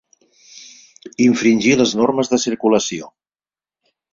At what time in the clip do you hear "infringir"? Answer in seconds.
1.27-1.75